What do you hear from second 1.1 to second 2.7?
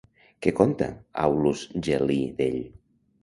Aulus Gel·lí d'ell?